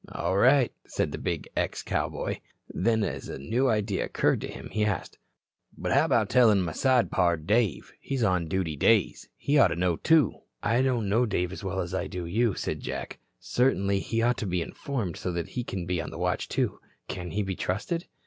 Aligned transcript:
"All 0.11 0.35
right," 0.35 0.73
said 0.87 1.11
the 1.11 1.19
big 1.19 1.47
ex 1.55 1.83
cowboy. 1.83 2.39
Then 2.73 3.03
as 3.03 3.29
a 3.29 3.37
new 3.37 3.69
idea 3.69 4.03
occurred 4.03 4.41
to 4.41 4.47
him, 4.51 4.69
he 4.71 4.83
asked: 4.83 5.19
"But 5.77 5.91
how 5.91 6.05
about 6.05 6.27
tellin' 6.27 6.63
my 6.63 6.71
side 6.71 7.11
pard, 7.11 7.45
Dave? 7.45 7.93
He's 7.99 8.23
on 8.23 8.47
duty 8.47 8.75
days. 8.75 9.29
He 9.37 9.59
oughta 9.59 9.75
know, 9.75 9.97
too." 9.97 10.33
"I 10.63 10.81
don't 10.81 11.07
know 11.07 11.27
Dave 11.27 11.51
as 11.51 11.63
well 11.63 11.81
as 11.81 11.93
I 11.93 12.07
do 12.07 12.25
you," 12.25 12.55
said 12.55 12.79
Jack. 12.79 13.19
"Certainly 13.39 13.99
he 13.99 14.23
ought 14.23 14.37
to 14.37 14.47
be 14.47 14.63
informed, 14.63 15.17
so 15.17 15.31
that 15.33 15.49
he 15.49 15.63
can 15.63 15.85
be 15.85 16.01
on 16.01 16.09
the 16.09 16.17
watch, 16.17 16.49
too. 16.49 16.79
Can 17.07 17.29
he 17.29 17.43
be 17.43 17.55
trusted?" 17.55 18.07